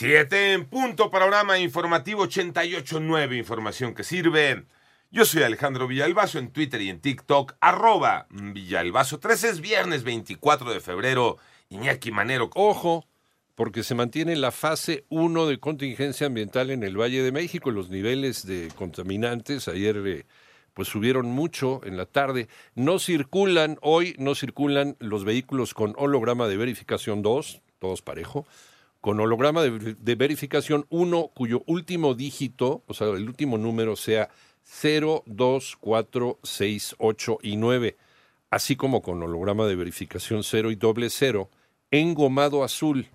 [0.00, 4.64] Siete en punto, panorama informativo 88.9, información que sirve.
[5.10, 9.20] Yo soy Alejandro Villalbazo en Twitter y en TikTok, arroba Villalbazo.
[9.20, 11.36] 13 es viernes 24 de febrero.
[11.68, 12.48] Iñaki Manero.
[12.54, 13.04] Ojo,
[13.54, 17.70] porque se mantiene la fase 1 de contingencia ambiental en el Valle de México.
[17.70, 20.24] Los niveles de contaminantes ayer eh,
[20.72, 22.48] pues subieron mucho en la tarde.
[22.74, 28.46] No circulan, hoy no circulan los vehículos con holograma de verificación 2, todos parejo
[29.00, 34.28] con holograma de, verificación 1 cuyo último dígito, o sea, el último número sea
[34.64, 37.96] 0, 2, 4, 6, 8 y 9,
[38.50, 41.48] así como con holograma de verificación 0 y doble 0,
[41.90, 43.08] engomado azul,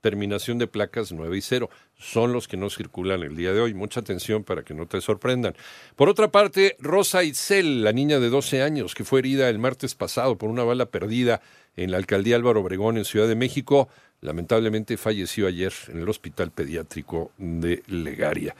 [0.00, 1.70] terminación de placas 9 y 0.
[1.96, 3.72] Son los que no circulan el día de hoy.
[3.72, 5.54] Mucha atención para que no te sorprendan.
[5.96, 9.94] Por otra parte, Rosa Itzel, la niña de 12 años que fue herida el martes
[9.94, 11.40] pasado por una bala perdida
[11.76, 13.88] en la alcaldía Álvaro Obregón en Ciudad de México,
[14.22, 18.56] lamentablemente falleció ayer en el Hospital Pediátrico de Legaria.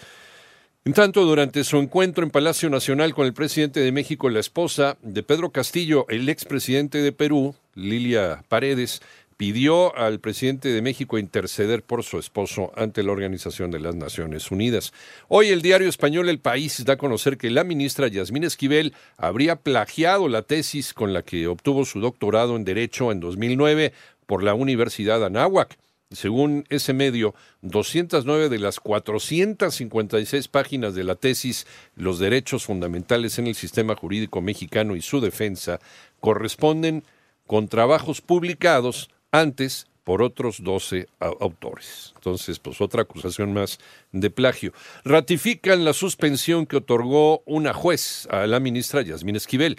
[0.85, 4.99] En tanto, durante su encuentro en Palacio Nacional con el presidente de México, la esposa
[5.01, 9.01] de Pedro Castillo, el expresidente de Perú, Lilia Paredes,
[9.37, 14.51] pidió al presidente de México interceder por su esposo ante la Organización de las Naciones
[14.51, 14.93] Unidas.
[15.29, 19.57] Hoy el diario español El País da a conocer que la ministra Yasmín Esquivel habría
[19.57, 23.93] plagiado la tesis con la que obtuvo su doctorado en Derecho en 2009
[24.33, 25.77] por la Universidad Anáhuac.
[26.11, 31.67] Según ese medio, 209 de las 456 páginas de la tesis
[31.97, 35.81] Los derechos fundamentales en el sistema jurídico mexicano y su defensa
[36.19, 37.05] corresponden
[37.47, 42.15] con trabajos publicados antes por otros 12 autores.
[42.15, 43.81] Entonces, pues otra acusación más
[44.13, 44.73] de plagio.
[45.05, 49.77] Ratifican la suspensión que otorgó una juez a la ministra Yasmín Esquivel.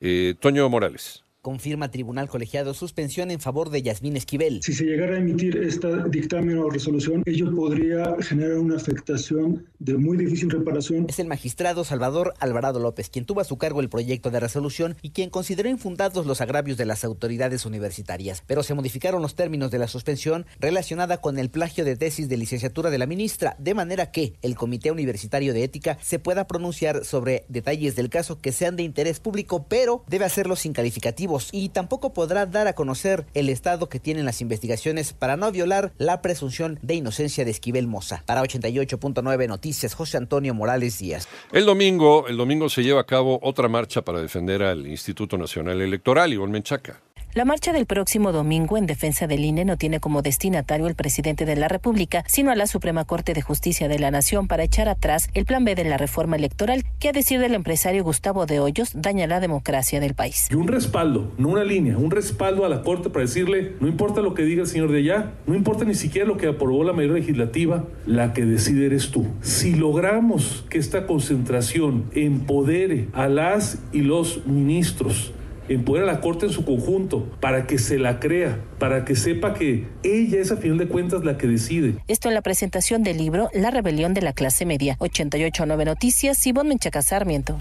[0.00, 4.60] Eh, Toño Morales confirma Tribunal Colegiado suspensión en favor de Yasmín Esquivel.
[4.62, 9.96] Si se llegara a emitir este dictamen o resolución, ello podría generar una afectación de
[9.96, 11.06] muy difícil reparación.
[11.08, 14.96] Es el magistrado Salvador Alvarado López quien tuvo a su cargo el proyecto de resolución
[15.02, 19.72] y quien consideró infundados los agravios de las autoridades universitarias, pero se modificaron los términos
[19.72, 23.74] de la suspensión relacionada con el plagio de tesis de licenciatura de la ministra, de
[23.74, 28.52] manera que el Comité Universitario de Ética se pueda pronunciar sobre detalles del caso que
[28.52, 33.24] sean de interés público, pero debe hacerlo sin calificativo y tampoco podrá dar a conocer
[33.34, 37.86] el estado que tienen las investigaciones para no violar la presunción de inocencia de Esquivel
[37.86, 38.22] Moza.
[38.26, 41.28] Para 88.9 Noticias, José Antonio Morales Díaz.
[41.52, 45.80] El domingo, el domingo se lleva a cabo otra marcha para defender al Instituto Nacional
[45.80, 47.00] Electoral, Ivonne Menchaca.
[47.34, 51.46] La marcha del próximo domingo en defensa del INE no tiene como destinatario el presidente
[51.46, 54.86] de la República, sino a la Suprema Corte de Justicia de la Nación para echar
[54.90, 58.60] atrás el plan B de la reforma electoral que, a decir del empresario Gustavo de
[58.60, 60.48] Hoyos, daña la democracia del país.
[60.50, 64.20] Y un respaldo, no una línea, un respaldo a la Corte para decirle, no importa
[64.20, 66.92] lo que diga el señor de allá, no importa ni siquiera lo que aprobó la
[66.92, 69.26] mayoría legislativa, la que decide eres tú.
[69.40, 75.32] Si logramos que esta concentración empodere a las y los ministros,
[75.68, 79.54] empoderar a la Corte en su conjunto para que se la crea, para que sepa
[79.54, 81.94] que ella es a final de cuentas la que decide.
[82.08, 86.68] Esto en la presentación del libro La rebelión de la clase media, 88.9 Noticias, Simón
[86.68, 87.58] Menchaca Sarmiento.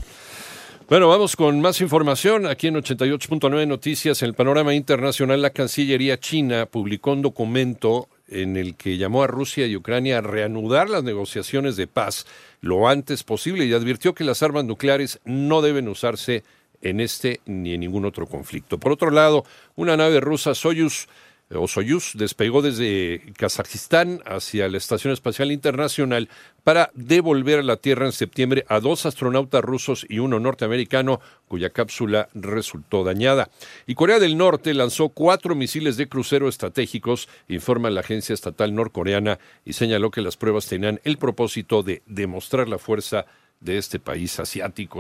[0.92, 2.46] Bueno, vamos con más información.
[2.46, 8.58] Aquí en 88.9 Noticias, en el panorama internacional, la Cancillería China publicó un documento en
[8.58, 12.26] el que llamó a Rusia y Ucrania a reanudar las negociaciones de paz
[12.60, 16.44] lo antes posible y advirtió que las armas nucleares no deben usarse
[16.82, 18.78] en este ni en ningún otro conflicto.
[18.78, 21.08] Por otro lado, una nave rusa Soyuz
[21.52, 26.30] eh, o Soyuz despegó desde Kazajistán hacia la Estación Espacial Internacional
[26.64, 31.72] para devolver a la Tierra en septiembre a dos astronautas rusos y uno norteamericano cuya
[31.72, 33.50] cápsula resultó dañada.
[33.86, 39.40] Y Corea del Norte lanzó cuatro misiles de crucero estratégicos, informa la agencia estatal norcoreana,
[39.66, 43.26] y señaló que las pruebas tenían el propósito de demostrar la fuerza
[43.60, 45.00] de este país asiático.